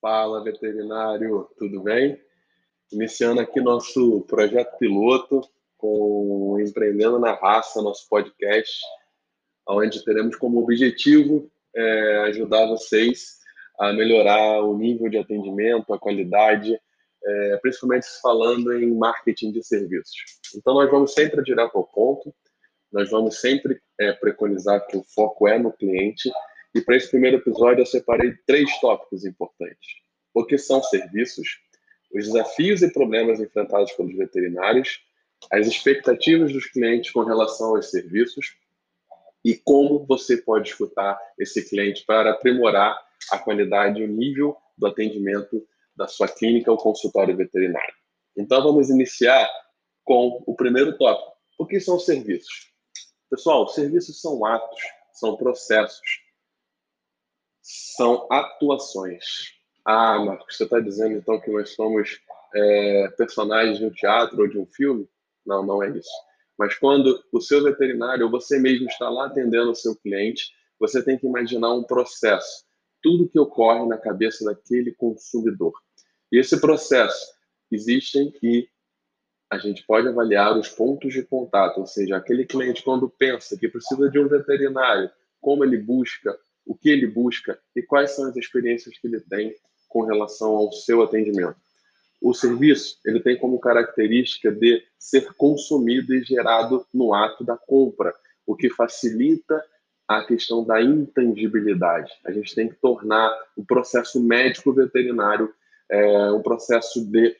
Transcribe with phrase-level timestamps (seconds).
[0.00, 2.18] Fala, veterinário, tudo bem?
[2.90, 5.42] Iniciando aqui nosso projeto piloto
[5.76, 8.80] com Empreendendo na Raça, nosso podcast,
[9.68, 13.40] onde teremos como objetivo é, ajudar vocês
[13.78, 16.80] a melhorar o nível de atendimento, a qualidade,
[17.22, 20.14] é, principalmente falando em marketing de serviços.
[20.56, 22.34] Então, nós vamos sempre direto ao ponto,
[22.90, 26.30] nós vamos sempre é, preconizar que o foco é no cliente
[26.74, 29.88] e para esse primeiro episódio eu separei três tópicos importantes.
[30.32, 31.60] O que são serviços,
[32.14, 35.02] os desafios e problemas enfrentados pelos veterinários,
[35.50, 38.56] as expectativas dos clientes com relação aos serviços
[39.44, 42.98] e como você pode escutar esse cliente para aprimorar
[43.30, 45.66] a qualidade e o nível do atendimento
[45.96, 47.94] da sua clínica ou consultório veterinário.
[48.36, 49.48] Então vamos iniciar
[50.04, 51.32] com o primeiro tópico.
[51.58, 52.70] O que são serviços?
[53.28, 54.80] Pessoal, serviços são atos,
[55.12, 56.00] são processos,
[57.62, 59.54] são atuações.
[59.84, 62.20] Ah, Marcos, você está dizendo então que nós somos
[62.54, 65.08] é, personagens de um teatro ou de um filme?
[65.44, 66.10] Não, não é isso.
[66.58, 71.02] Mas quando o seu veterinário ou você mesmo está lá atendendo o seu cliente, você
[71.02, 72.64] tem que imaginar um processo,
[73.02, 75.72] tudo que ocorre na cabeça daquele consumidor.
[76.30, 77.32] E esse processo
[77.70, 78.68] existem e
[79.50, 83.68] a gente pode avaliar os pontos de contato, ou seja, aquele cliente quando pensa que
[83.68, 88.36] precisa de um veterinário, como ele busca o que ele busca e quais são as
[88.36, 89.54] experiências que ele tem
[89.88, 91.56] com relação ao seu atendimento.
[92.20, 98.14] O serviço ele tem como característica de ser consumido e gerado no ato da compra,
[98.46, 99.62] o que facilita
[100.06, 102.12] a questão da intangibilidade.
[102.24, 105.52] A gente tem que tornar o processo médico veterinário
[105.90, 107.36] é, um processo de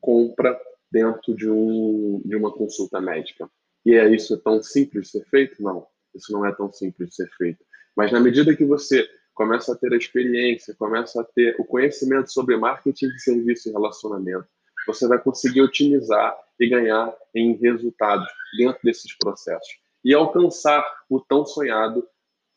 [0.00, 0.58] compra
[0.90, 3.48] dentro de, um, de uma consulta médica.
[3.84, 5.62] E é isso tão simples de ser feito?
[5.62, 7.64] Não, isso não é tão simples de ser feito.
[8.00, 12.32] Mas na medida que você começa a ter a experiência, começa a ter o conhecimento
[12.32, 14.48] sobre marketing de serviço e relacionamento,
[14.86, 18.26] você vai conseguir otimizar e ganhar em resultados
[18.56, 19.68] dentro desses processos
[20.02, 22.08] e alcançar o tão sonhado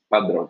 [0.10, 0.50] padrão.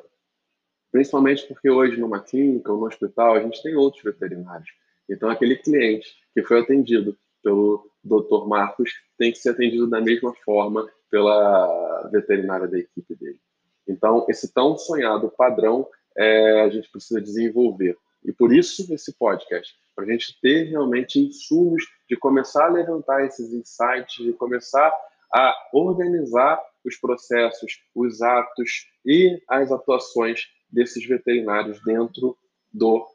[0.91, 4.69] Principalmente porque hoje numa clínica ou no hospital a gente tem outros veterinários.
[5.09, 8.47] Então aquele cliente que foi atendido pelo Dr.
[8.47, 13.39] Marcos tem que ser atendido da mesma forma pela veterinária da equipe dele.
[13.87, 17.97] Então, esse tão sonhado padrão é, a gente precisa desenvolver.
[18.23, 23.25] E por isso esse podcast, para a gente ter realmente insumos de começar a levantar
[23.25, 24.93] esses insights, de começar
[25.33, 32.37] a organizar os processos, os atos e as atuações desses veterinários dentro
[32.71, 33.05] do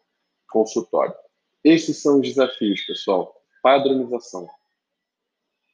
[0.50, 1.14] consultório.
[1.64, 3.34] Esses são os desafios, pessoal.
[3.62, 4.48] Padronização.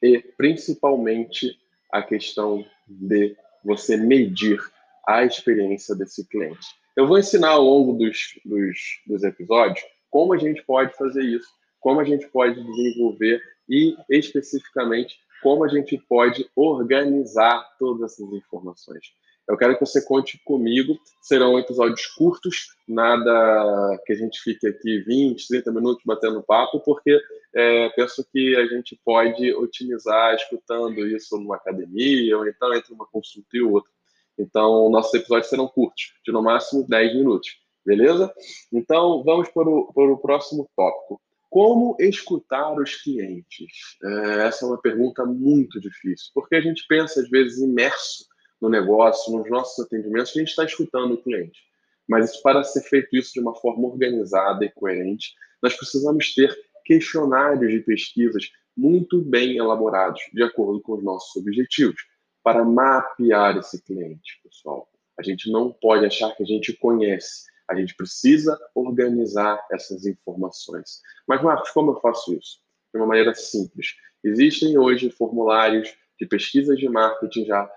[0.03, 1.59] E, principalmente,
[1.93, 4.61] a questão de você medir
[5.09, 6.67] a experiência desse cliente.
[6.97, 11.49] Eu vou ensinar ao longo dos, dos, dos episódios como a gente pode fazer isso,
[11.81, 19.13] como a gente pode desenvolver e, especificamente, como a gente pode organizar todas essas informações.
[19.47, 20.99] Eu quero que você conte comigo.
[21.21, 27.21] Serão episódios curtos, nada que a gente fique aqui 20, 30 minutos batendo papo, porque
[27.55, 33.07] é, penso que a gente pode otimizar escutando isso numa academia, ou então entre uma
[33.07, 33.91] consulta e outra.
[34.39, 37.49] Então, nossos episódios serão curtos, de no máximo 10 minutos,
[37.84, 38.33] beleza?
[38.72, 41.21] Então, vamos para o, para o próximo tópico.
[41.49, 43.97] Como escutar os clientes?
[44.03, 48.27] É, essa é uma pergunta muito difícil, porque a gente pensa, às vezes, imerso
[48.61, 51.61] no negócio, nos nossos atendimentos, a gente está escutando o cliente.
[52.09, 57.73] Mas para ser feito isso de uma forma organizada e coerente, nós precisamos ter questionários
[57.73, 62.03] de pesquisas muito bem elaborados, de acordo com os nossos objetivos
[62.44, 64.88] para mapear esse cliente, pessoal.
[65.19, 67.44] A gente não pode achar que a gente conhece.
[67.69, 71.00] A gente precisa organizar essas informações.
[71.27, 72.60] Mas, Marcos, como eu faço isso?
[72.93, 73.94] De uma maneira simples.
[74.22, 77.69] Existem hoje formulários de pesquisas de marketing já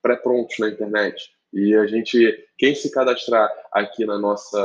[0.00, 1.30] pré-prontos na internet.
[1.52, 4.58] E a gente, quem se cadastrar aqui na nossa,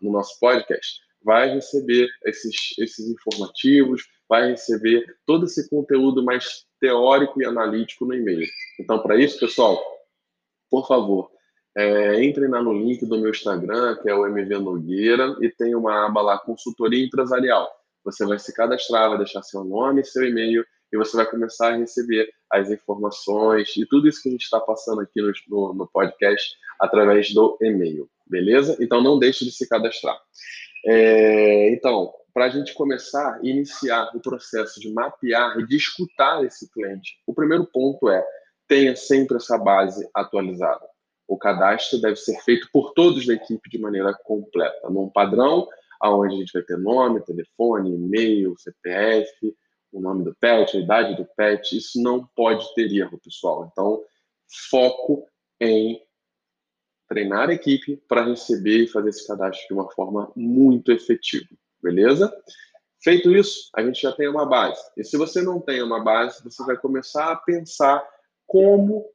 [0.00, 7.40] no nosso podcast, vai receber esses, esses informativos, vai receber todo esse conteúdo mais teórico
[7.40, 8.46] e analítico no e-mail.
[8.78, 9.80] Então, para isso, pessoal,
[10.70, 11.30] por favor,
[11.76, 15.74] é, entrem lá no link do meu Instagram, que é o MV Nogueira, e tem
[15.74, 17.68] uma aba lá, consultoria empresarial.
[18.04, 21.76] Você vai se cadastrar, vai deixar seu nome, seu e-mail, e você vai começar a
[21.76, 25.86] receber as informações e tudo isso que a gente está passando aqui no, no, no
[25.86, 28.76] podcast através do e-mail, beleza?
[28.80, 30.18] Então não deixe de se cadastrar.
[30.84, 36.44] É, então, para a gente começar a iniciar o processo de mapear e de escutar
[36.44, 38.24] esse cliente, o primeiro ponto é
[38.66, 40.86] tenha sempre essa base atualizada.
[41.26, 45.68] o cadastro deve ser feito por todos da equipe de maneira completa, num padrão
[46.02, 49.54] onde a gente vai ter nome, telefone, e-mail, CPF,
[49.92, 51.76] o nome do pet, a idade do pet.
[51.76, 53.68] Isso não pode ter erro, pessoal.
[53.70, 54.02] Então,
[54.70, 55.26] foco
[55.60, 56.00] em
[57.08, 61.48] treinar a equipe para receber e fazer esse cadastro de uma forma muito efetiva,
[61.82, 62.32] beleza?
[63.02, 64.80] Feito isso, a gente já tem uma base.
[64.96, 68.06] E se você não tem uma base, você vai começar a pensar
[68.46, 69.06] como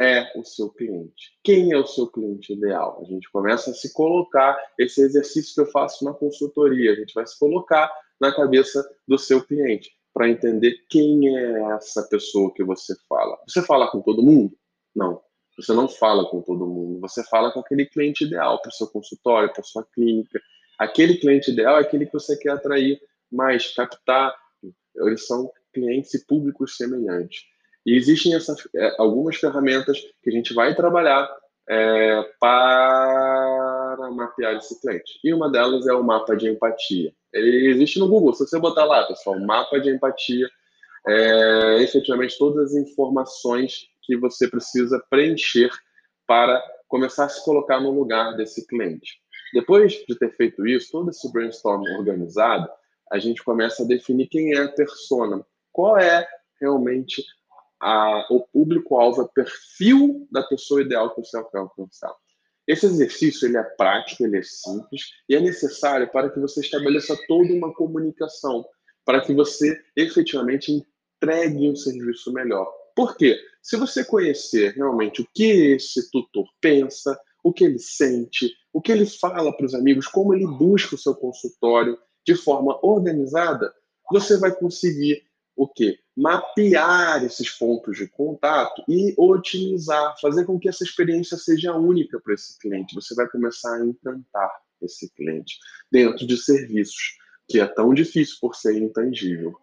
[0.00, 1.38] é o seu cliente.
[1.42, 2.98] Quem é o seu cliente ideal?
[3.00, 7.14] A gente começa a se colocar, esse exercício que eu faço na consultoria, a gente
[7.14, 7.90] vai se colocar
[8.20, 13.38] na cabeça do seu cliente para entender quem é essa pessoa que você fala.
[13.46, 14.56] Você fala com todo mundo?
[14.94, 15.20] Não.
[15.56, 17.00] Você não fala com todo mundo.
[17.00, 20.40] Você fala com aquele cliente ideal para o seu consultório, para sua clínica.
[20.78, 23.00] Aquele cliente ideal é aquele que você quer atrair
[23.32, 24.34] mais, captar.
[24.96, 27.44] Eles são clientes e públicos semelhantes.
[27.84, 31.30] E existem é, algumas ferramentas que a gente vai trabalhar
[31.68, 35.18] é, para mapear esse cliente.
[35.22, 37.12] E uma delas é o mapa de empatia.
[37.32, 38.34] Ele existe no Google.
[38.34, 40.48] Se você botar lá, pessoal, mapa de empatia,
[41.06, 45.70] é, efetivamente todas as informações que você precisa preencher
[46.26, 49.20] para começar a se colocar no lugar desse cliente.
[49.52, 52.68] Depois de ter feito isso, todo esse brainstorm organizado,
[53.10, 56.26] a gente começa a definir quem é a persona, qual é
[56.60, 57.24] realmente
[57.80, 62.14] a, o público-alvo, o perfil da pessoa ideal que você quer alcançar.
[62.66, 67.16] Esse exercício ele é prático, ele é simples e é necessário para que você estabeleça
[67.28, 68.64] toda uma comunicação,
[69.04, 72.72] para que você efetivamente entregue um serviço melhor.
[72.96, 73.38] Por quê?
[73.62, 78.90] Se você conhecer realmente o que esse tutor pensa, o que ele sente, o que
[78.90, 83.72] ele fala para os amigos, como ele busca o seu consultório de forma organizada,
[84.10, 85.22] você vai conseguir
[85.54, 85.98] o quê?
[86.16, 92.34] Mapear esses pontos de contato e otimizar, fazer com que essa experiência seja única para
[92.34, 92.94] esse cliente.
[92.94, 94.50] Você vai começar a encantar
[94.80, 95.58] esse cliente
[95.90, 97.16] dentro de serviços,
[97.48, 99.54] que é tão difícil por ser intangível.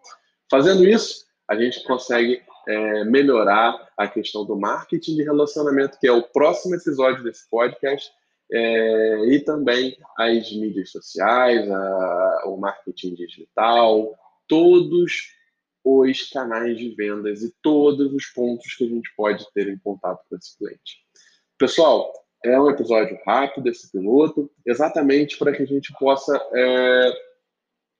[0.50, 6.12] Fazendo isso, a gente consegue é, melhorar a questão do marketing de relacionamento, que é
[6.12, 8.10] o próximo episódio desse podcast,
[8.52, 14.14] é, e também as mídias sociais, a, o marketing digital,
[14.46, 15.12] todos
[15.84, 20.24] os canais de vendas e todos os pontos que a gente pode ter em contato
[20.28, 21.04] com esse cliente.
[21.58, 22.12] Pessoal,
[22.44, 27.12] é um episódio rápido esse piloto, exatamente para que a gente possa é,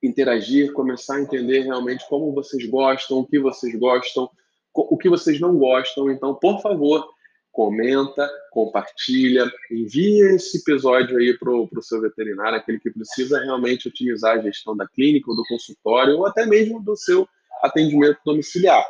[0.03, 4.31] interagir, começar a entender realmente como vocês gostam, o que vocês gostam,
[4.75, 6.11] o que vocês não gostam.
[6.11, 7.07] Então, por favor,
[7.55, 14.37] comenta, compartilha, envia esse episódio aí para o seu veterinário, aquele que precisa realmente otimizar
[14.37, 17.29] a gestão da clínica ou do consultório, ou até mesmo do seu
[17.63, 18.85] atendimento domiciliar.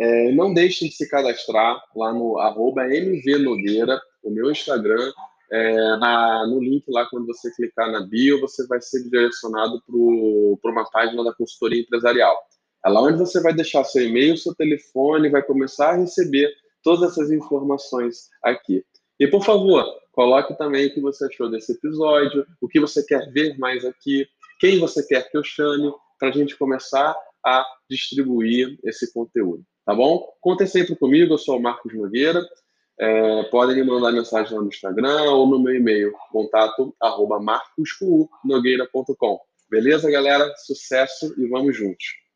[0.00, 5.12] É, não deixem de se cadastrar lá no arroba mvnogueira, o meu Instagram.
[5.50, 10.70] É, na, no link lá, quando você clicar na bio, você vai ser direcionado para
[10.70, 12.36] uma página da consultoria empresarial.
[12.84, 16.50] É lá onde você vai deixar seu e-mail, seu telefone, vai começar a receber
[16.82, 18.84] todas essas informações aqui.
[19.18, 23.30] E, por favor, coloque também o que você achou desse episódio, o que você quer
[23.32, 24.26] ver mais aqui,
[24.60, 29.94] quem você quer que eu chame, para a gente começar a distribuir esse conteúdo, tá
[29.94, 30.28] bom?
[30.40, 32.44] Contem sempre comigo, eu sou o Marcos Nogueira.
[33.00, 37.38] É, podem me mandar mensagem lá no Instagram ou no meu e-mail, contato arroba.
[39.70, 40.52] Beleza, galera?
[40.56, 42.27] Sucesso e vamos juntos!